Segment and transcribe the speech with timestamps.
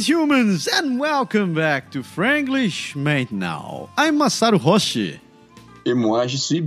[0.00, 3.90] Greetings, humans, and welcome back to Franklish Franglish Now.
[3.98, 5.20] I'm Masaru Hoshi.
[5.84, 6.62] Et moi, je suis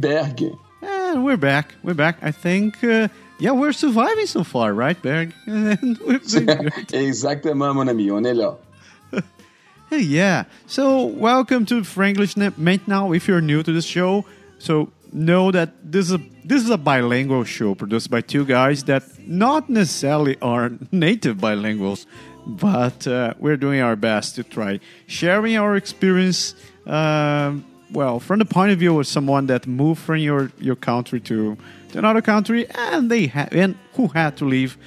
[0.84, 1.74] And we're back.
[1.82, 2.18] We're back.
[2.21, 3.07] I think, uh,
[3.39, 5.34] yeah, we're surviving so far, right, Berg?
[5.48, 6.93] And we're doing good.
[6.93, 8.57] Exactement, mon ami, on est là.
[9.89, 10.43] Yeah.
[10.68, 13.14] So, welcome to Franklish Franglish Now.
[13.14, 14.25] If you're new to the show,
[14.60, 18.84] so know that this is a this is a bilingual show produced by two guys
[18.84, 22.06] that not necessarily are native bilinguals,
[22.46, 26.56] but uh, we're doing our best to try sharing our experience.
[26.86, 31.19] Um, well, from the point of view of someone that moved from your, your country
[31.21, 31.57] to,
[31.92, 34.78] to another country, and they ha- and who had to leave,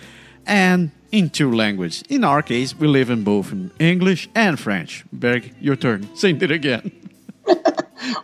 [0.44, 2.02] and in two languages.
[2.08, 5.04] In our case, we live in both English and French.
[5.12, 6.08] Berg, your turn.
[6.16, 6.90] Say it again.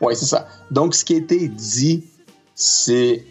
[0.00, 0.48] Oui, c'est ça.
[0.70, 2.05] Donc, ce qui a été dit,
[2.55, 3.24] c'est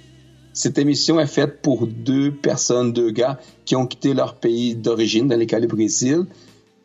[0.54, 5.27] cette émission est faite pour deux personnes, deux gars qui ont quitté leur pays d'origine,
[5.27, 6.26] dans les cas du Brésil,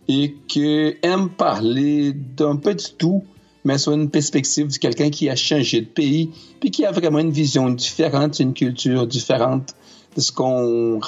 [0.09, 3.25] et qui aiment parler d'un peu de tout,
[3.65, 7.19] mais sur une perspective de quelqu'un qui a changé de pays, puis qui a vraiment
[7.19, 9.75] une vision différente, une culture différente
[10.15, 11.01] de ce qu'on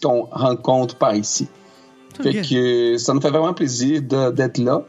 [0.00, 1.48] qu'on rencontre par ici.
[2.22, 4.84] Fait que ça nous fait vraiment plaisir d'être là.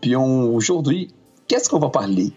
[0.00, 1.08] Puis aujourd'hui,
[1.46, 2.32] qu'est-ce qu'on va parler?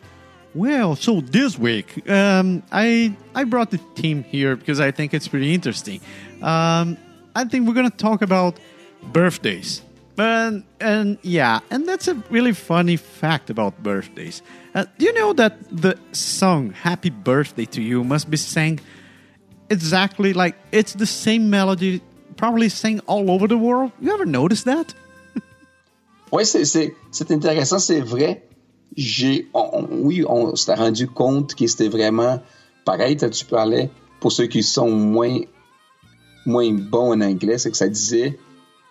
[0.53, 5.27] Well, so this week, um, I I brought the team here because I think it's
[5.27, 6.01] pretty interesting.
[6.41, 6.97] Um,
[7.33, 8.59] I think we're gonna talk about
[9.01, 9.81] birthdays,
[10.17, 14.41] and and yeah, and that's a really funny fact about birthdays.
[14.75, 18.81] Uh, do you know that the song "Happy Birthday to You" must be sang
[19.69, 22.01] exactly like it's the same melody,
[22.35, 23.93] probably sang all over the world?
[24.01, 24.93] You ever notice that?
[26.33, 28.41] Oui, c'est, c'est, c'est intéressant, c'est vrai.
[28.95, 29.47] J'ai,
[29.91, 32.41] oui, on s'est rendu compte que c'était vraiment
[32.85, 33.15] pareil.
[33.15, 33.89] Tu parlais,
[34.19, 35.39] pour ceux qui sont moins,
[36.45, 38.37] moins bons en anglais, c'est que ça disait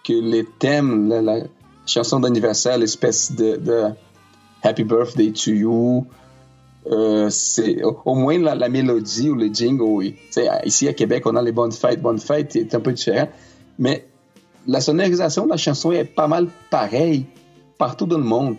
[0.05, 1.41] que les thèmes, la,
[1.87, 3.89] chanson d'anniversaire, l'espèce de,
[4.63, 6.07] Happy Birthday to You,
[6.87, 10.15] euh, c'est au, moins la, la mélodie ou le jingle.
[10.65, 13.29] ici à Québec, on a les bonnes fêtes, bonnes fêtes, c'est un peu différent.
[13.79, 14.07] Mais
[14.67, 17.27] la sonorisation de la chanson est pas mal pareille
[17.79, 18.57] partout dans le monde.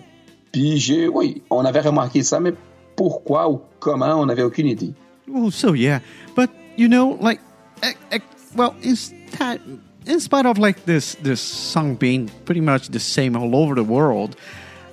[0.51, 2.53] Puis j'ai, oui, on avait remarqué ça, mais
[2.95, 4.93] pourquoi ou comment, on n'avait aucune idée.
[5.33, 5.99] Oh, so yeah,
[6.35, 7.39] but you know, like,
[7.83, 8.19] eh, eh,
[8.55, 13.75] well, in spite of like this this song being pretty much the same all over
[13.75, 14.35] the world,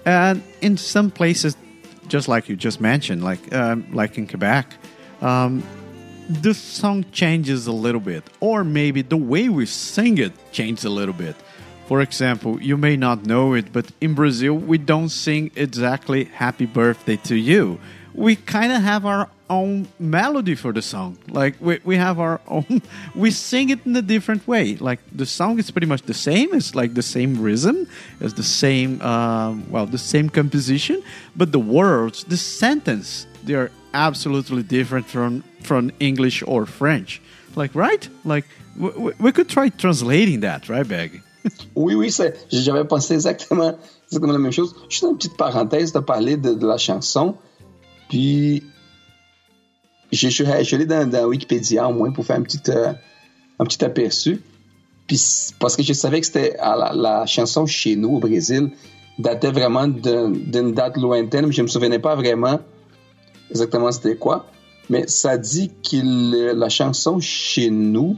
[0.04, 1.56] and in some places,
[2.08, 4.74] just like you just mentioned, like um, like in Quebec,
[5.22, 5.62] um,
[6.28, 10.90] the song changes a little bit, or maybe the way we sing it changes a
[10.90, 11.34] little bit.
[11.88, 16.66] For example, you may not know it, but in Brazil, we don't sing exactly happy
[16.66, 17.80] birthday to you.
[18.14, 21.16] We kind of have our own melody for the song.
[21.30, 22.82] Like, we, we have our own,
[23.14, 24.76] we sing it in a different way.
[24.76, 27.86] Like, the song is pretty much the same, it's like the same rhythm,
[28.20, 31.02] it's the same, um, well, the same composition,
[31.36, 37.22] but the words, the sentence, they are absolutely different from, from English or French.
[37.56, 38.06] Like, right?
[38.26, 38.44] Like,
[38.76, 41.22] we, we- could try translating that, right, Beg?
[41.76, 42.14] Oui, oui,
[42.50, 43.74] j'avais pensé exactement,
[44.06, 44.74] exactement la même chose.
[44.88, 47.34] Juste une petite parenthèse de parler de, la chanson.
[48.08, 48.64] Puis,
[50.12, 52.92] je je suis allé dans, Wikipédia au moins pour faire un petit, euh,
[53.58, 54.42] un petit aperçu.
[55.06, 55.20] Puis,
[55.58, 58.70] parce que je savais que c'était la, la chanson chez nous au Brésil
[59.18, 62.60] datait vraiment d'un- d'une date lointaine, mais je me souvenais pas vraiment
[63.50, 64.46] exactement c'était quoi.
[64.90, 68.16] Mais ça dit que la chanson chez nous,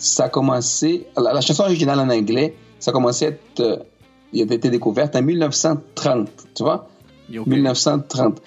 [0.00, 1.06] ça a commencé.
[1.16, 3.60] La, la chanson originale en anglais, ça a commencé à être.
[3.60, 3.76] euh,
[4.32, 6.88] il a été découverte en 1930, tu vois?
[7.36, 7.46] Ok.
[7.46, 8.40] 1930.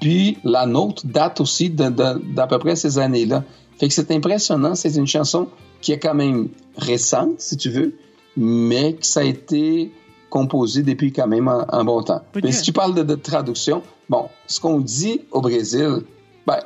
[0.00, 3.44] Puis la nôtre date aussi d'à peu près ces années-là.
[3.78, 4.74] Fait que c'est impressionnant.
[4.74, 5.48] C'est une chanson
[5.80, 7.94] qui est quand même récente, si tu veux,
[8.36, 9.92] mais que ça a été
[10.30, 12.20] composé depuis quand même un, un bon temps.
[12.34, 16.00] But Mais si tu parles de, de traduction, bon, ce qu'on dit au Brésil,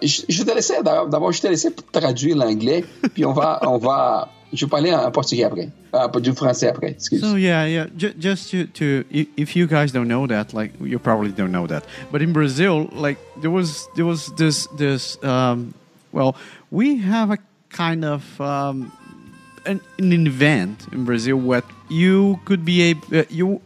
[0.02, 2.84] je, je te d'abord, je te traduire l'anglais,
[3.14, 6.90] puis on va, on va, je vais parler en portugais après, ah, du français après,
[6.90, 7.20] excuse.
[7.20, 7.86] So yeah, yeah.
[7.96, 11.66] J- just to, to if you guys don't know that, like you probably don't know
[11.66, 15.74] that, but in Brazil, like there was there was this this um,
[16.12, 16.34] well,
[16.70, 17.38] we have a
[17.70, 18.92] kind of um,
[19.64, 23.60] an, an event in Brazil where you could be a uh, you.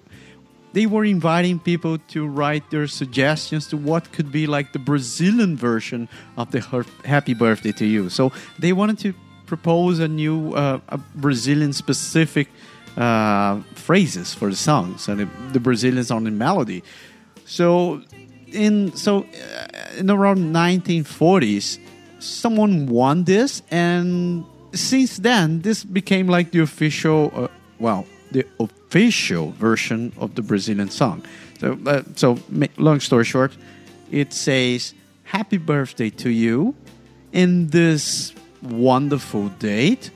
[0.76, 5.56] They were inviting people to write their suggestions to what could be like the Brazilian
[5.56, 6.06] version
[6.36, 6.60] of the
[7.02, 8.10] Happy Birthday to You.
[8.10, 9.14] So they wanted to
[9.46, 12.48] propose a new uh, a Brazilian specific
[12.98, 16.82] uh, phrases for the songs and the, Brazilians on the melody.
[17.46, 18.02] So
[18.48, 21.78] in so uh, in around 1940s,
[22.18, 24.44] someone won this, and
[24.74, 27.32] since then, this became like the official.
[27.34, 27.48] Uh,
[27.78, 28.04] well,
[28.36, 31.24] the official version of the Brazilian song.
[31.58, 32.38] So, uh, so
[32.76, 33.52] long story short,
[34.10, 34.92] it says,
[35.24, 36.74] "Happy birthday to you
[37.32, 40.10] in this wonderful date.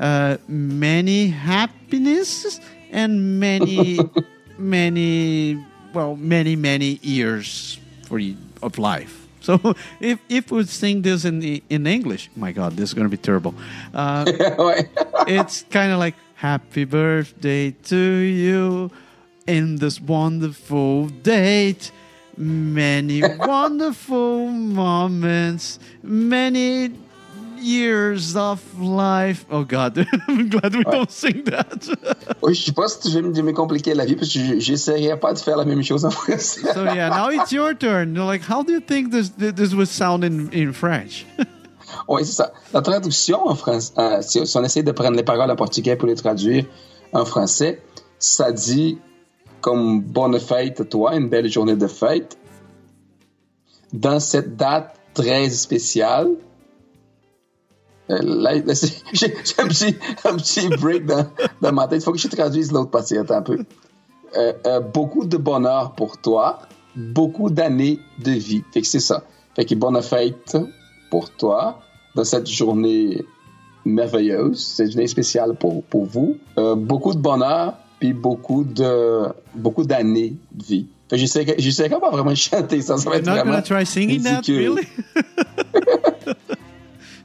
[0.00, 2.58] Uh, many happiness
[2.90, 4.00] and many,
[4.58, 5.64] many,
[5.94, 7.78] well, many, many years
[8.08, 9.56] for you of life." So
[10.00, 13.16] if if we sing this in the, in English, my God, this is going to
[13.16, 13.54] be terrible.
[13.94, 14.24] Uh,
[15.26, 18.90] it's kind of like happy birthday to you
[19.46, 21.92] in this wonderful date.
[22.36, 26.90] Many wonderful moments many
[27.58, 29.44] years of life.
[29.50, 29.98] Oh god.
[30.28, 31.86] I'm glad we don't sing that.
[32.40, 35.20] Oui, je sais pas si tu veux me compliquer la vie, parce que je- j'essaierai
[35.20, 36.62] pas de faire la même chose en français.
[36.72, 38.14] so yeah now it's your turn.
[38.14, 41.26] Like how do you think this this would sound in in french
[42.08, 42.52] Oui, c'est ça.
[42.72, 46.08] La traduction en français, euh, si, on essaie de prendre les paroles en portugais pour
[46.08, 46.64] les traduire
[47.12, 47.82] en français,
[48.18, 48.98] ça dit
[49.60, 52.38] comme bonne fête à toi, une belle journée de fête.
[53.92, 56.30] Dans cette date très spéciale,
[58.10, 58.52] euh, là,
[59.12, 61.26] j'ai un petit, un petit break dans,
[61.60, 62.00] dans ma tête.
[62.00, 63.16] Il faut que je traduise l'autre partie.
[63.18, 63.58] Un peu.
[64.36, 66.60] Euh, beaucoup de bonheur pour toi,
[66.96, 68.62] beaucoup d'années de vie.
[68.72, 69.24] Fait que c'est ça.
[69.54, 70.56] Fait que bonne fête
[71.10, 71.80] pour toi
[72.14, 73.24] dans cette journée
[73.84, 76.36] merveilleuse, cette journée spéciale pour, pour vous.
[76.58, 80.86] Euh, beaucoup de bonheur, puis beaucoup de beaucoup d'années de vie.
[81.08, 84.42] Fait que j'essaie j'essaie pas vraiment chanter ça, ça va être vraiment try singing that
[84.48, 84.86] really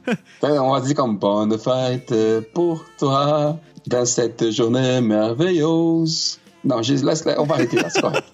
[0.42, 2.14] on va dire comme bonne fête
[2.52, 6.38] pour toi dans cette journée merveilleuse.
[6.64, 8.24] Non, je laisse, on va arrêter là, c'est correct.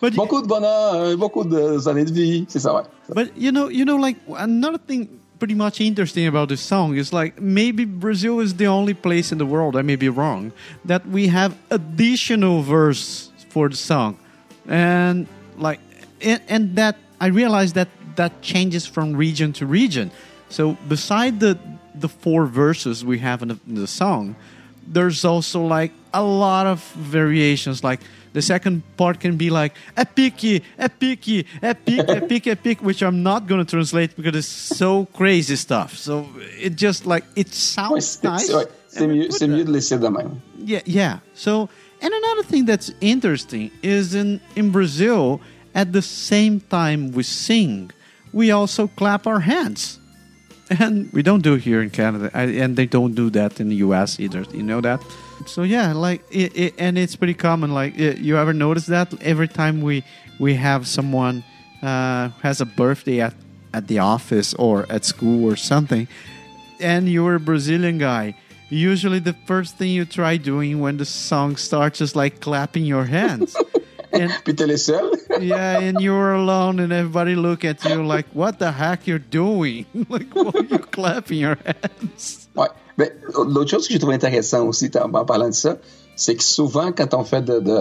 [0.00, 2.82] But Beaucoup de bonheur, euh, beaucoup d'années de vie, c'est ça, ouais.
[3.14, 5.08] But you know, you know, like another thing
[5.38, 9.38] pretty much interesting about this song is like maybe Brazil is the only place in
[9.38, 10.52] the world, I may be wrong,
[10.84, 14.18] that we have additional verse for the song,
[14.68, 15.26] and
[15.56, 15.80] like,
[16.20, 20.10] and, and that I realized that that changes from region to region.
[20.48, 21.58] So beside the
[21.94, 24.36] the four verses we have in the, in the song,
[24.86, 28.00] there's also like a lot of variations like
[28.32, 31.28] the second part can be like epic epic
[31.62, 34.46] epic epic epic which i'm not going to translate because it's
[34.78, 36.26] so crazy stuff so
[36.60, 39.56] it just like it sounds nice c'est- ouais, c'est and we mieux, put c'est that.
[39.56, 40.40] mieux de laisser de même.
[40.62, 41.18] Yeah, yeah.
[41.34, 41.68] So,
[42.02, 45.40] and another thing that's interesting is in in Brazil,
[45.74, 47.90] at the same time we sing,
[48.32, 49.98] we also clap our hands,
[50.68, 53.76] and we don't do it here in Canada, and they don't do that in the
[53.86, 54.18] U.S.
[54.20, 54.44] either.
[54.52, 55.00] You know that?
[55.46, 57.72] So yeah, like it, it, and it's pretty common.
[57.72, 60.04] Like i you ever notice that every time we
[60.38, 61.44] we have someone
[61.82, 63.34] uh, has a birthday at
[63.72, 66.08] at the office or at school or something,
[66.80, 68.34] and you're a Brazilian guy,
[68.68, 73.04] usually the first thing you try doing when the song starts is like clapping your
[73.04, 73.56] hands.
[74.12, 74.32] and
[75.40, 79.86] yeah, and you're alone and everybody look at you like, what the heck you're doing?
[80.08, 82.48] like, why are you clapping your hands?
[83.46, 85.78] L'autre chose que j'ai trouvé intéressant aussi en, parlant de ça,
[86.16, 87.78] c'est que souvent, quand on fait de, de,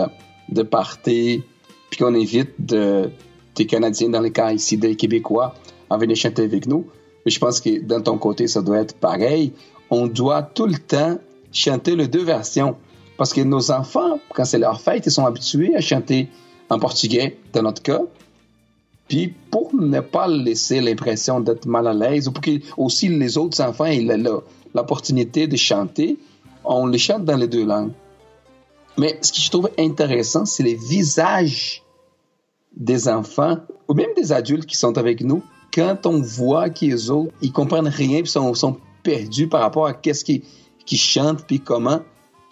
[0.50, 1.44] de parties,
[1.90, 3.10] puis qu'on invite de,
[3.56, 5.56] des Canadiens, dans les cas ici des Québécois,
[5.90, 6.86] à venir chanter avec nous,
[7.26, 9.52] mais je pense que dans ton côté, ça doit être pareil.
[9.90, 11.18] On doit tout le temps
[11.52, 12.76] chanter les deux versions.
[13.18, 16.30] Parce que nos enfants, quand c'est leur fête, ils sont habitués à chanter
[16.70, 18.02] en portugais, dans notre cas.
[19.10, 23.38] Puis pour ne pas laisser l'impression d'être mal à l'aise, ou pour que aussi les
[23.38, 24.40] autres enfants aient la- la-
[24.74, 26.18] l'opportunité de chanter,
[26.64, 27.92] on les chante dans les deux langues.
[28.98, 31.84] Mais ce que je trouve intéressant, c'est les visages
[32.76, 33.58] des enfants,
[33.88, 35.42] ou même des adultes qui sont avec nous,
[35.74, 39.94] quand on voit qu'ils autres, ils comprennent rien, puis sont, sont perdus par rapport à
[39.94, 40.44] qu'est-ce qu'ils
[40.86, 42.02] qu'ils chantent, puis comment.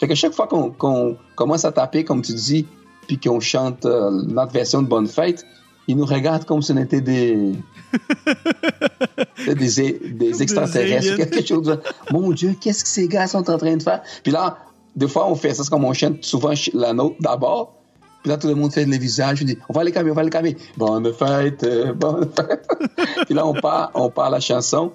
[0.00, 2.66] Fait que chaque fois qu'on qu'on commence à taper, comme tu dis,
[3.06, 5.44] puis qu'on chante euh, notre version de Bonne Fête,
[5.88, 7.52] ils nous regardent comme si on était des,
[9.46, 11.66] des, des extraterrestres, quelque chose.
[11.66, 11.80] de-
[12.12, 14.02] Mon Dieu, qu'est-ce que ces gars sont en train de faire?
[14.22, 14.58] Puis là,
[14.94, 17.74] des fois, on fait ça, c'est comme on chante souvent la note d'abord.
[18.22, 19.38] Puis là, tout le monde fait les visages.
[19.38, 20.56] Je dis, on va les calmer, on va les calmer.
[20.76, 22.66] Bonne fête, euh, bonne fête.
[23.26, 24.92] puis là, on part, on part la chanson.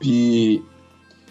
[0.00, 0.62] Puis,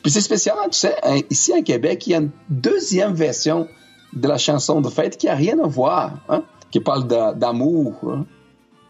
[0.03, 3.13] puis c'est spécial, hein, tu sais, hein, ici à Québec, il y a une deuxième
[3.13, 3.67] version
[4.13, 7.93] de la chanson de fête qui a rien à voir, hein, qui parle d'a- d'amour.
[8.07, 8.25] hein.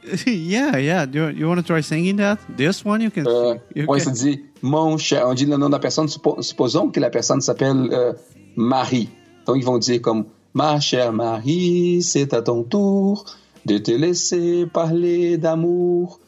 [0.27, 1.05] yeah, yeah.
[1.11, 2.37] You, you want to try singing that?
[2.57, 3.55] This one you can Euh.
[3.75, 5.27] You ouais, can- dit mon cher.
[5.27, 6.07] On dit le nom de la personne.
[6.07, 8.13] suppo- supposons que la personne s'appelle euh,
[8.55, 9.09] Marie.
[9.45, 13.25] Donc ils vont dire comme ma chère Marie, c'est à ton tour
[13.65, 16.19] de te laisser parler d'amour.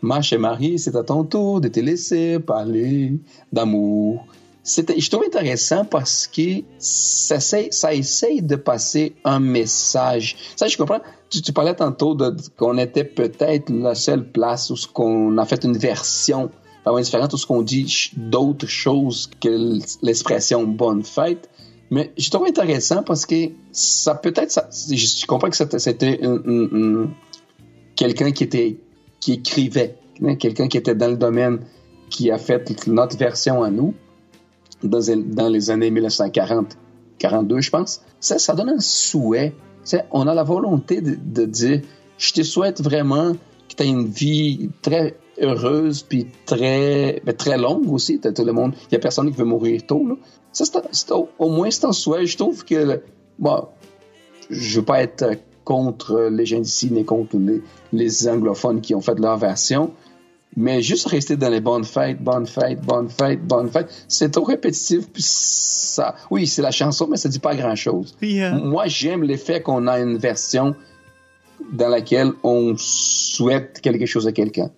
[0.00, 3.14] Ma chère Marie, c'est à ton tour de te laisser parler
[3.52, 4.26] d'amour.
[4.64, 10.36] Je trouve intéressant parce que ça, ça essaye de passer un message.
[10.56, 11.00] Ça, je comprends.
[11.30, 15.64] Tu, parlais tantôt de, qu'on était peut-être la seule place où ce qu'on a fait
[15.64, 16.50] une version
[16.84, 21.48] vraiment différente, où ce qu'on dit d'autres choses que l'expression bonne fête.
[21.90, 26.20] Mais je trouve intéressant parce que ça peut-être, je comprends que c'était
[27.94, 28.78] quelqu'un qui était,
[29.20, 31.60] qui écrivait, hein, quelqu'un qui était dans le domaine,
[32.10, 33.94] qui a fait notre version à nous
[34.82, 36.76] dans, les années 1940,
[37.18, 38.02] 42, je pense.
[38.20, 39.54] Ça, ça donne un souhait.
[40.12, 41.82] on a la volonté de, dire,
[42.18, 47.56] je te souhaite vraiment que tu aies une vie très heureuse puis très ben, très
[47.56, 50.16] longue aussi tout le monde il y a personne qui veut mourir tôt là.
[50.50, 53.00] ça c'est au moins c'est un souhait je trouve que
[53.38, 53.68] bon
[54.50, 59.00] je veux pas être contre les gens d'ici ni contre les, les anglophones qui ont
[59.00, 59.92] fait leur version
[60.58, 64.42] mais juste rester dans les bonnes fêtes, bonnes fêtes, bonnes fêtes, bonnes fêtes, c'est trop
[64.42, 65.08] répétitif.
[65.08, 68.16] Puis ça, oui, c'est la chanson, mais ça dit pas grand-chose.
[68.20, 70.74] Moi, j'aime l'effet qu'on a une version
[71.72, 74.68] dans laquelle on souhaite quelque chose à quelqu'un.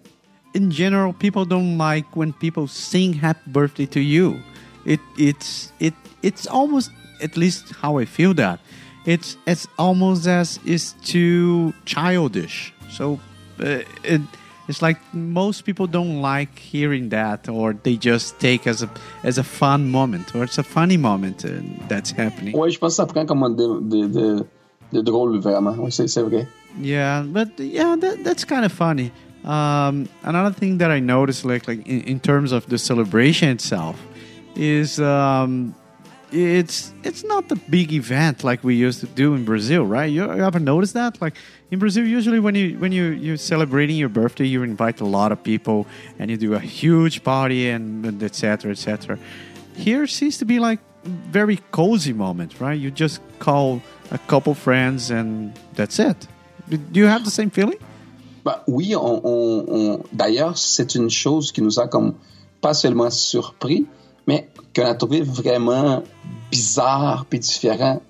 [0.55, 4.37] In general, people don't like when people sing happy birthday to you.
[4.85, 6.91] It it's it it's almost
[7.23, 8.59] at least how I feel that.
[9.07, 12.75] It's it's almost as is too childish.
[12.91, 13.21] So
[13.61, 14.23] uh, it
[14.71, 18.89] it's like most people don't like hearing that or they just take as a
[19.25, 21.51] as a fun moment or it's a funny moment uh,
[21.89, 22.55] that's happening.
[22.57, 24.47] Ouais je pense que ça prend comme de, de,
[24.93, 26.47] de, drôle vraiment oui c'est, c'est vrai
[26.81, 29.11] yeah but yeah that, that's kind of funny.
[29.45, 33.97] Um, another thing that I noticed like like in, in terms of the celebration itself
[34.55, 35.75] is um,
[36.33, 40.11] it's it's not a big event like we used to do in Brazil, right?
[40.11, 41.21] You, you ever noticed that?
[41.21, 41.35] Like
[41.71, 45.33] in Brazil, usually when you when you you're celebrating your birthday, you invite a lot
[45.33, 45.87] of people
[46.19, 48.73] and you do a huge party and etc.
[48.73, 49.19] etc.
[49.77, 52.79] Here seems to be like very cozy moment, right?
[52.79, 56.27] You just call a couple friends and that's it.
[56.69, 57.79] Do you have the same feeling?
[58.45, 60.05] Bah, oui, on, on, on...
[60.13, 62.15] d'ailleurs, c'est une chose qui nous a comme
[62.61, 63.87] pas seulement surpris,
[64.27, 66.03] mais qu'on a trouvé vraiment
[66.51, 68.01] bizarre puis différent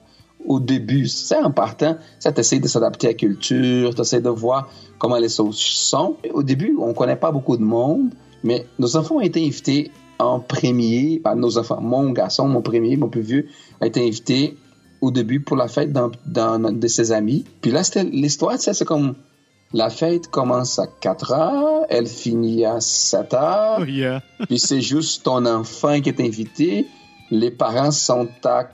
[0.47, 1.07] au début.
[1.07, 5.29] C'est en partant, ça t'essaie de s'adapter à la culture, t'essaies de voir comment les
[5.29, 6.17] choses sont.
[6.33, 8.11] Au début, on connaît pas beaucoup de monde,
[8.43, 12.97] mais nos enfants ont été invités en premier, ben, nos enfants, mon garçon, mon premier,
[12.97, 13.49] mon plus vieux,
[13.81, 14.57] a été invité
[15.01, 17.45] au début pour la fête d'un de ses amis.
[17.63, 19.15] Puis là, c'était l'histoire, c'est comme
[19.73, 23.81] la fête commence à 4 heures, elle finit à 7 heures.
[23.81, 26.87] Oh, puis c'est juste ton enfant qui est invité.
[27.31, 28.69] Les parents sont à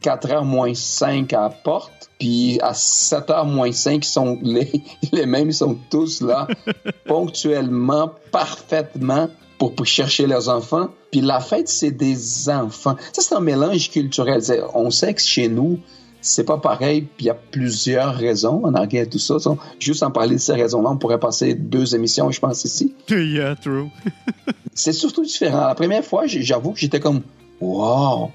[0.00, 2.10] 4 heures moins 5 à la porte.
[2.18, 4.70] Puis à 7 heures moins 5, sont les,
[5.12, 6.48] les mêmes, ils sont tous là,
[7.06, 9.28] ponctuellement, parfaitement,
[9.58, 10.88] pour, pour chercher leurs enfants.
[11.12, 12.96] Puis la fête, c'est des enfants.
[13.12, 14.42] Ça, c'est un mélange culturel.
[14.74, 15.78] On sait que chez nous,
[16.26, 19.36] c'est pas pareil, puis il y a plusieurs raisons en arrière de tout ça.
[19.78, 22.94] Juste en parler de ces raisons-là, on pourrait passer deux émissions, je pense, ici.
[23.08, 23.86] Yeah, true.
[24.74, 25.68] c'est surtout différent.
[25.68, 27.22] La première fois, j'avoue que j'étais comme,
[27.60, 28.30] wow!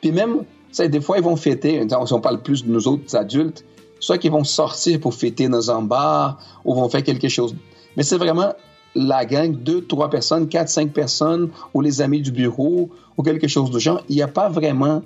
[0.00, 0.44] Puis même,
[0.78, 3.64] des fois, ils vont fêter, si on parle plus de nous autres adultes,
[3.98, 7.56] soit qu'ils vont sortir pour fêter dans un bar ou vont faire quelque chose.
[7.96, 8.52] Mais c'est vraiment
[8.94, 13.48] la gang, deux, trois personnes, quatre, cinq personnes, ou les amis du bureau, ou quelque
[13.48, 14.04] chose de genre.
[14.08, 15.02] Il n'y a pas vraiment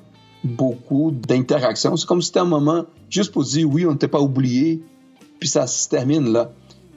[0.47, 1.97] beaucoup d'interactions.
[1.97, 4.83] C'est comme si c'était un moment juste pour dire oui, on ne pas oublié,
[5.39, 6.51] puis ça se termine là.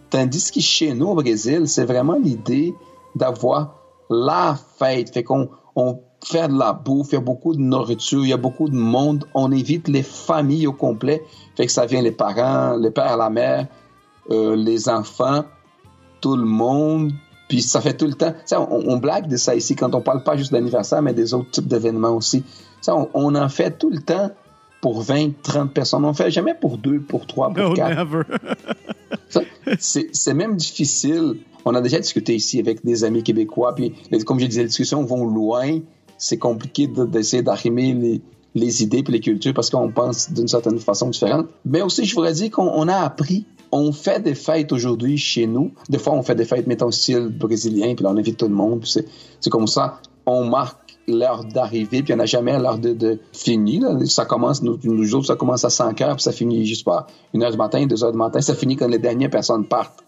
[0.10, 2.74] Tandis que chez nous au Brésil, c'est vraiment l'idée
[3.16, 3.76] d'avoir
[4.10, 5.14] la fête.
[5.14, 8.34] Fait qu'on on fait de la bouffe, il y a beaucoup de nourriture, il y
[8.34, 9.26] a beaucoup de monde.
[9.34, 11.24] On invite les familles au complet.
[11.56, 13.68] Fait que ça vient les parents, les pères, la mère,
[14.32, 15.44] euh, les enfants,
[16.22, 17.12] tout le monde.
[17.50, 18.34] Puis ça fait tout le temps.
[18.54, 21.50] On, on, blague de ça ici quand on parle pas juste d'anniversaire, mais des autres
[21.50, 22.44] types d'événements aussi.
[22.88, 24.30] On, on, en fait tout le temps
[24.82, 26.06] pour 20, 30 personnes.
[26.06, 28.24] On ne fait jamais pour deux, pour trois, pour quatre.
[29.80, 31.38] c'est même difficile.
[31.66, 33.94] On a déjà discuté ici avec des amis québécois, puis
[34.26, 35.80] comme je disais, les discussions vont loin.
[36.18, 38.22] C'est compliqué d'essayer d'arrimer les,
[38.54, 41.48] les idées et les cultures parce qu'on pense d'une certaine façon différente.
[41.66, 45.72] Mais aussi, je voudrais dire qu'on a appris on fait des fêtes aujourd'hui chez nous.
[45.90, 48.54] Des fois, on fait des fêtes, mettons, style brésilien, puis là, on invite tout le
[48.54, 48.86] monde.
[48.86, 50.00] C'est comme ça.
[50.26, 53.84] On marque l'heure d'arrivée, puis il n'y en a jamais l'heure de, de finir.
[54.06, 56.84] Ça commence, nous, nous autres, ça commence à 5 heures, puis ça finit, je sais
[56.84, 58.42] pas, 1 heure du matin, 2 heures du matin.
[58.42, 60.04] Ça finit quand les dernières personnes partent.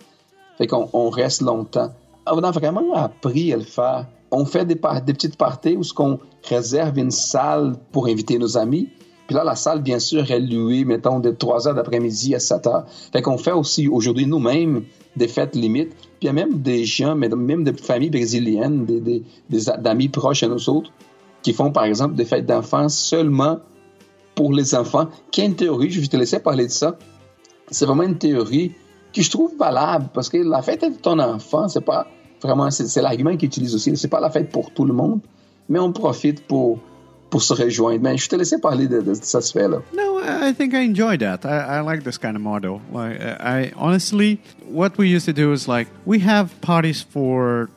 [0.57, 1.91] Fait qu'on on reste longtemps.
[2.27, 4.07] On a vraiment appris à le faire.
[4.31, 8.57] On fait des, des petites parties où ce qu'on réserve une salle pour inviter nos
[8.57, 8.89] amis.
[9.31, 12.67] Puis là, la salle, bien sûr, est louée, mettons, de 3 heures d'après-midi à 7
[12.67, 12.85] heures.
[13.13, 14.83] Fait qu'on fait aussi aujourd'hui nous-mêmes
[15.15, 15.93] des fêtes limites.
[15.93, 20.50] Puis il y a même des gens, même des familles brésiliennes, des amis proches à
[20.50, 20.91] nous autres,
[21.43, 23.59] qui font par exemple des fêtes d'enfants seulement
[24.35, 26.97] pour les enfants, qui est une théorie, je vais te laisser parler de ça.
[27.69, 28.73] C'est vraiment une théorie
[29.15, 32.05] que je trouve valable parce que la fête de ton enfant, c'est pas
[32.41, 35.21] vraiment, c'est l'argument qu'ils utilisent aussi, c'est pas la fête pour tout le monde,
[35.69, 36.79] mais on profite pour
[37.39, 38.00] se rejoindre.
[39.93, 41.45] No, I think I enjoy that.
[41.45, 42.81] I, I like this kind of model.
[42.91, 47.69] Like, I honestly, what we used to do is like we have parties for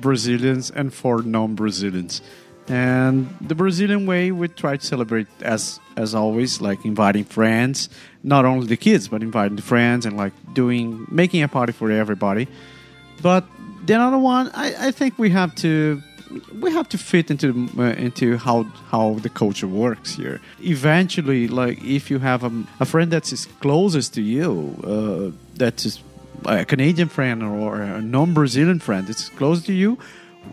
[0.00, 2.22] Brazilians and for non-Brazilians.
[2.68, 7.88] And the Brazilian way, we try to celebrate as as always, like inviting friends,
[8.22, 11.90] not only the kids, but inviting the friends and like doing making a party for
[11.90, 12.46] everybody.
[13.22, 13.46] But
[13.86, 16.02] the other one, I, I think we have to
[16.60, 20.40] we have to fit into uh, into how how the culture works here.
[20.60, 24.52] Eventually, like if you have a, a friend that's closest to you,
[24.84, 26.00] uh, that's
[26.44, 29.98] a Canadian friend or a non-Brazilian friend that's close to you,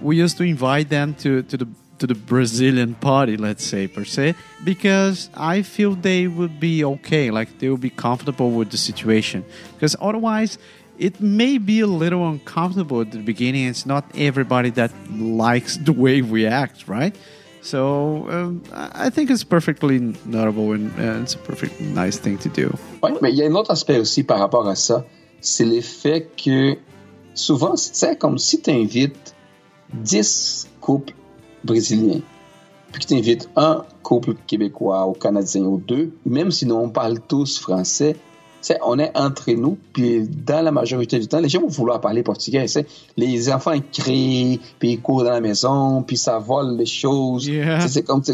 [0.02, 1.68] we used to invite them to to the
[2.00, 7.32] to the Brazilian party, let's say per se, because I feel they would be okay,
[7.32, 9.46] like they would be comfortable with the situation.
[9.74, 10.58] Because otherwise,
[10.98, 13.68] it may be a little uncomfortable at the beginning.
[13.68, 17.16] It's not everybody that likes the way we act, right?
[17.62, 22.50] So um, I think it's perfectly notable and, and it's a perfect nice thing to
[22.50, 22.78] do.
[23.02, 25.04] Oui, mais il y a un autre aspect aussi par rapport à ça,
[25.42, 26.78] c'est l'effet que
[27.34, 29.36] souvent, c'est comme si tu invites
[29.94, 31.14] 10 couples
[31.64, 32.22] brésiliens,
[32.92, 36.90] puis que tu invites un couple québécois ou canadien ou deux, même si nous on
[36.90, 38.16] parle tous français,
[38.84, 42.24] on est entre nous, puis dans la majorité du temps, les gens vont vouloir parler
[42.24, 42.66] portugais.
[43.18, 47.50] Les enfants ils crient, puis ils courent dans la maison, puis ça vole les choses.
[47.88, 48.34] C'est comme tu,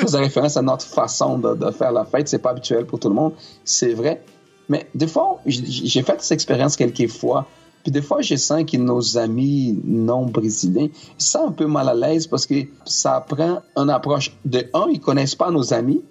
[0.00, 2.28] faisais référence à notre façon de, de faire la fête.
[2.28, 3.32] C'est pas habituel pour tout le monde,
[3.64, 4.22] c'est vrai.
[4.68, 7.46] Mais des fois, j'ai fait cette expérience quelques fois.
[7.82, 11.94] Puis des fois, je sens que nos amis non brésiliens sont un peu mal à
[11.94, 16.02] l'aise parce que ça prend une approche de un, ils connaissent pas nos amis.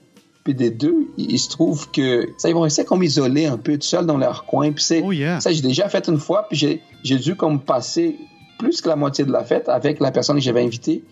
[0.48, 3.74] Puis des deux, il se trouve que ça, ils vont rester comme isolés un peu,
[3.78, 4.72] tout seuls dans leur coin.
[4.72, 5.42] Puis c'est, Oh, yeah.
[5.42, 8.16] ça, j'ai déjà fait une fois, puis j'ai, j'ai dû comme passer
[8.58, 11.04] plus que la moitié de la fête avec la personne que j'avais invitée,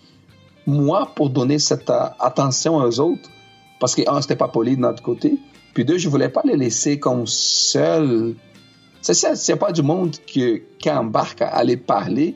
[0.65, 3.29] moi, pour donner cette euh, attention aux autres.
[3.81, 5.33] Parce que, un, c'était pas poli de notre côté.
[5.73, 8.35] Puis deux, je voulais pas les laisser comme seuls.
[9.01, 12.35] C'est ça, c'est pas du monde que, qui embarque à aller parler.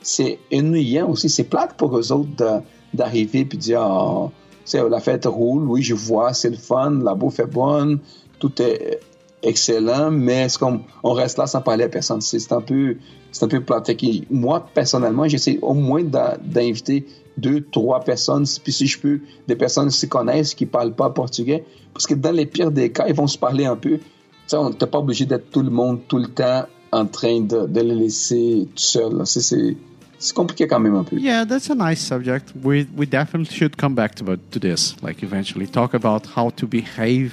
[0.00, 1.28] C'est ennuyant aussi.
[1.28, 2.62] C'est plate pour eux autres de-
[2.94, 4.30] d'arriver puis de dire, sais,
[4.74, 7.98] la fête roule, oui, je vois, c'est le fun, la bouffe est bonne,
[8.38, 9.00] tout est
[9.42, 12.20] excellent, mais c'est comme, on reste là sans parler à personne?
[12.20, 12.96] C'est un peu,
[13.32, 13.62] c'est un peu
[14.30, 19.88] moi, personnellement, j'essaie au moins d'inviter deux, trois personnes, puis si je peux, des personnes
[19.88, 23.14] qui se connaissent, qui parlent pas portugais, parce que dans les pires des cas, ils
[23.14, 23.98] vont se parler un peu.
[23.98, 24.04] Tu
[24.46, 27.66] sais, on n'est pas obligé d'être tout le monde, tout le temps, en train de,
[27.66, 29.22] de les laisser tout seul.
[29.24, 29.76] C'est-
[30.22, 31.04] C'est c'est compliqué quand même un.
[31.12, 32.52] Yeah, that's a nice subject.
[32.62, 34.94] We we definitely should come back to to this.
[35.02, 37.32] Like eventually talk about how to behave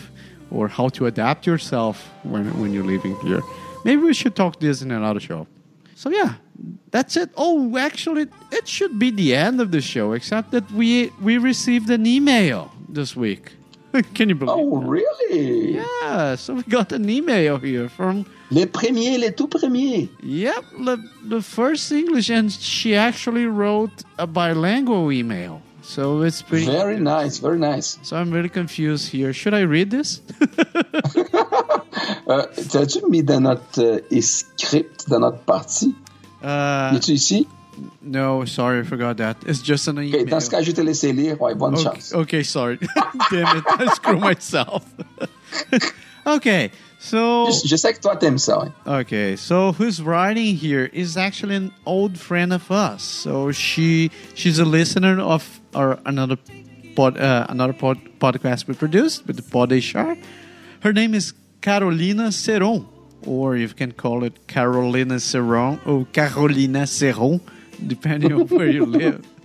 [0.49, 3.41] or how to adapt yourself when when you're living here.
[3.85, 5.45] Maybe we should talk this in another show.
[5.95, 6.33] So yeah,
[6.91, 7.29] that's it.
[7.35, 11.89] Oh, actually, it should be the end of the show, except that we we received
[11.89, 13.51] an email this week.
[14.15, 14.55] Can you believe?
[14.57, 14.87] Oh, that?
[14.87, 15.75] really?
[15.75, 20.09] Yeah, so we got an email here from Les premiers, les tout premiers.
[20.23, 20.97] Yep, the,
[21.29, 25.61] the first English, and she actually wrote a bilingual email.
[25.83, 26.65] So it's pretty.
[26.65, 27.99] Very nice, very nice.
[28.03, 29.33] So I'm really confused here.
[29.33, 30.21] Should I read this?
[32.27, 35.95] Euh, T'as-tu mis dans notre euh, script, dans notre partie?
[36.43, 37.47] Uh, Es-tu ici?
[38.01, 39.37] no, sorry, I forgot that.
[39.47, 40.25] It's just an email.
[40.25, 41.41] dans ce cas, je te laisser lire.
[41.41, 42.13] Ouais, bonne okay, chance.
[42.13, 42.77] okay, sorry.
[43.31, 44.85] Damn it, I screw myself.
[46.27, 48.59] okay, so Je, je sais que toi, t'aimes ça.
[48.59, 48.71] ouais.
[49.01, 53.01] Okay, so who's writing here is actually an old friend of us.
[53.03, 56.37] So she she's a listener of our another
[56.95, 60.17] pod uh, another pod, podcast we produced with the Pod HR.
[60.81, 62.85] Her name is Carolina Seron,
[63.25, 67.39] or you can call it Carolina Seron or Carolina Seron,
[67.85, 69.25] depending on where you live.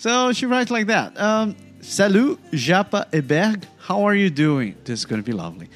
[0.00, 1.18] So she writes like that.
[1.20, 3.66] Um, Salut, Japa et Berg.
[3.78, 4.76] How are you doing?
[4.84, 5.68] This is going to be lovely.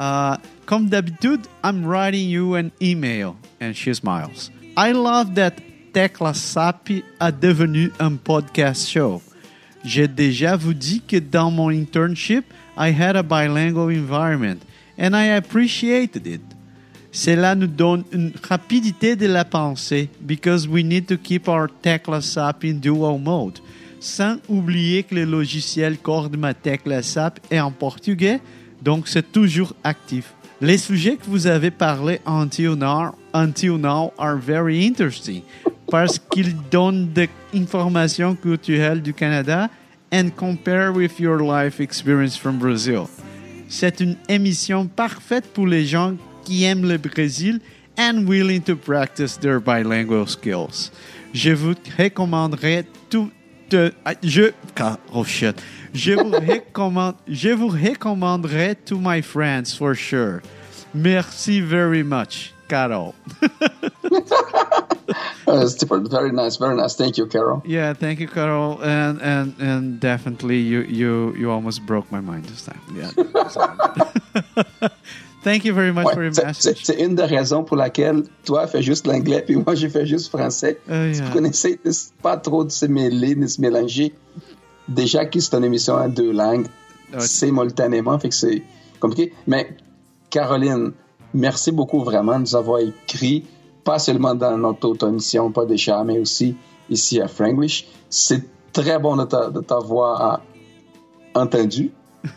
[0.00, 3.36] Uh, comme d'habitude, I'm writing you an email.
[3.60, 4.50] And she smiles.
[4.74, 5.60] I love that
[5.92, 9.20] Tecla Sapi a devenu un podcast show.
[9.84, 12.44] J'ai déjà dit que dans mon internship,
[12.78, 14.62] I had a bilingual environment
[14.98, 16.40] and I appreciated it.
[17.12, 22.22] Cela nous donne une rapidité de la pensée because we need to keep our Tecla
[22.22, 23.60] SAP in dual mode.
[24.00, 28.40] sans oublier que le logiciel Cordmatec, la SAP, est en portugais,
[28.82, 30.34] donc c'est toujours actif.
[30.60, 35.42] Les sujets que vous avez parlé until now, until now are very interesting
[35.90, 39.68] parce qu'ils donnent des informations culturelles du Canada
[40.12, 43.04] and compare with your life experience from Brazil.
[43.68, 46.14] C'est une émission parfaite pour les gens
[46.44, 47.60] qui aiment le Brésil
[47.98, 50.90] and willing to practice their bilingual skills.
[51.32, 53.30] Je vous recommanderais tout
[53.70, 54.52] de, je
[55.12, 55.60] oh shit.
[55.94, 60.42] Je vous recommande je vous recommanderais to my friends for sure.
[60.92, 63.14] Merci very much, Carol.
[65.46, 65.66] uh,
[66.08, 66.96] very nice, very nice.
[66.96, 67.62] Thank you, Carol.
[67.64, 68.80] Yeah, thank you, Carol.
[68.82, 72.80] And and and definitely, you you you almost broke my mind this time.
[72.92, 73.12] Yeah.
[75.42, 76.76] Thank you very much ouais, for your message.
[76.82, 80.28] C'est une des raisons pour laquelle toi fais juste l'anglais puis moi je fais juste
[80.28, 80.78] français.
[80.88, 81.12] Oh, yeah.
[81.12, 81.78] Tu connaissais
[82.22, 84.14] pas trop de se mêler, de se mélanger.
[84.88, 86.66] Déjà que c'est une émission à deux langues,
[87.12, 87.20] Ouais.
[87.20, 88.62] simultanément, fait que c'est
[89.00, 89.32] compliqué.
[89.46, 89.76] Mais
[90.30, 90.92] Caroline,
[91.34, 93.44] merci beaucoup vraiment de nous avoir écrit,
[93.82, 96.54] pas seulement dans notre autre émission, pas chats, mais aussi
[96.88, 97.88] ici à Franglish.
[98.08, 99.24] C'est très bon de
[99.60, 101.90] t'avoir euh, entendu,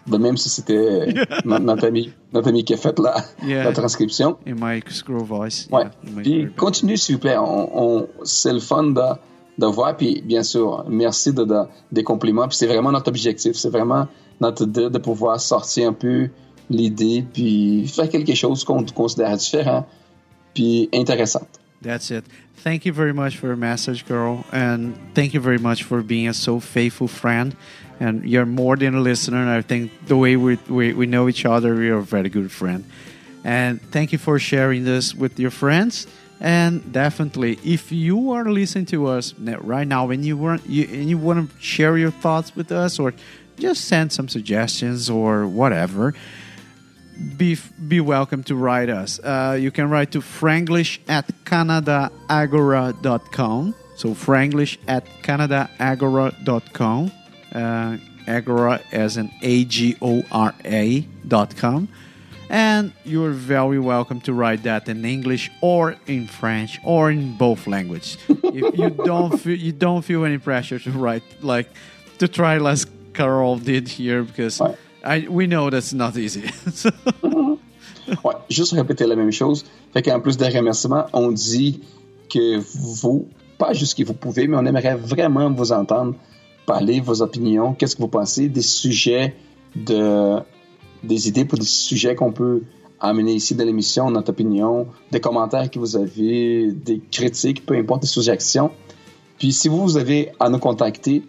[0.07, 1.07] de même si c'était
[1.45, 3.15] no- notre, ami, notre ami qui a fait la,
[3.45, 3.63] Yeah.
[3.65, 4.37] la transcription.
[4.47, 5.67] In my screw voice.
[5.71, 5.83] Ouais.
[5.83, 7.37] yeah, Puis continue, s'il vous plaît.
[7.37, 7.69] On,
[8.01, 9.01] on- c'est le fun de,
[9.57, 9.95] de voir.
[9.97, 12.47] Puis bien sûr, merci de, de- des compliments.
[12.47, 13.55] Puis c'est vraiment notre objectif.
[13.55, 14.07] C'est vraiment
[14.41, 16.29] notre de, de pouvoir sortir un peu
[16.69, 19.85] l'idée, puis faire quelque chose qu'on considère différent,
[20.53, 21.45] puis intéressant.
[21.83, 22.23] That's it.
[22.63, 26.29] Thank you very much for your message, girl, and thank you very much for being
[26.29, 27.53] a so faithful friend.
[28.03, 29.55] And you're more than a listener.
[29.55, 32.51] I think the way we, we, we know each other, we are a very good
[32.51, 32.83] friend.
[33.45, 36.05] And thank you for sharing this with your friends.
[36.41, 41.09] And definitely, if you are listening to us right now and you want you, and
[41.09, 43.13] you want to share your thoughts with us, or
[43.57, 46.13] just send some suggestions or whatever,
[47.37, 49.17] be be welcome to write us.
[49.19, 53.75] Uh, you can write to franglish at canadaagora.com.
[53.95, 57.11] So franglish at canadaagora.com.
[57.53, 61.87] Uh, agora as an A G O R A dot com.
[62.49, 67.67] And you're very welcome to write that in English or in French or in both
[67.67, 68.17] languages.
[68.29, 71.69] if you don't feel, you don't feel any pressure to write like
[72.19, 74.61] to try as Carol did here because
[75.03, 76.47] I we know that's not easy.
[76.71, 76.91] So-
[78.23, 79.63] Ouais, juste répéter la même chose.
[79.93, 81.81] Fait qu'en plus des remerciements, on dit
[82.29, 86.15] que vous, pas juste que vous pouvez, mais on aimerait vraiment vous entendre
[86.65, 87.73] parler vos opinions.
[87.73, 89.35] Qu'est-ce que vous pensez des sujets,
[89.75, 90.39] de,
[91.03, 92.63] des idées pour des sujets qu'on peut
[92.99, 98.03] amener ici dans l'émission, notre opinion, des commentaires que vous avez, des critiques, peu importe,
[98.03, 98.71] des suggestions.
[99.37, 101.23] Puis si vous avez à nous contacter,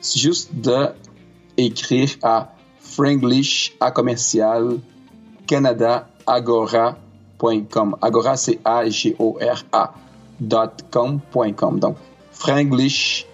[0.00, 0.88] c'est juste de
[1.56, 3.96] écrire à franglish à.
[8.02, 9.94] Agora, c'est A-G-O-R-A.
[10.40, 11.96] Donc,
[12.32, 13.26] franglish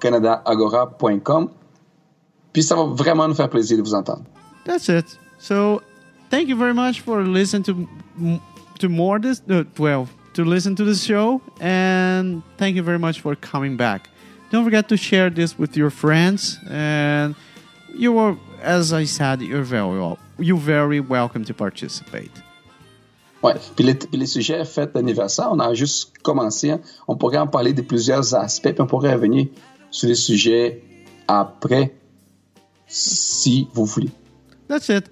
[0.00, 1.50] canadaagora.com.
[2.52, 4.22] Puis ça va vraiment nous faire plaisir de vous entendre.
[4.64, 5.18] that's it.
[5.38, 5.80] So
[6.30, 7.74] thank you very much for listening to
[8.80, 13.20] to more this uh, well to listen to the show and thank you very much
[13.20, 14.08] for coming back.
[14.50, 17.34] Don't forget to share this with your friends and
[17.94, 22.30] you are as I said you're very wel- you're very welcome to participate.
[23.42, 23.54] Ouais.
[23.76, 26.72] Puis les, puis les sujets d'anniversaire, on a juste commencé.
[26.72, 26.80] hein.
[27.06, 29.46] On pourrait en parler de plusieurs aspects, puis on pourrait revenir
[29.90, 30.82] sur les sujets
[31.26, 31.94] après,
[32.86, 34.10] si vous voulez.
[34.68, 35.10] That's it.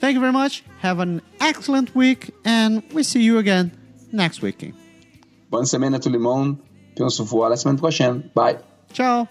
[0.00, 0.64] Thank you very much.
[0.82, 3.70] Have an excellent week and we see you again
[4.12, 4.72] next week.
[5.50, 6.56] Bonne semaine à tout le monde,
[6.94, 8.22] puis on se voit la semaine prochaine.
[8.34, 8.56] Bye!
[8.92, 9.26] Ciao.